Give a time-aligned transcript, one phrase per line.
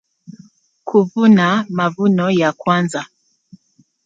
[0.87, 1.47] kuvuna
[1.77, 3.01] mavuno ya kwanza,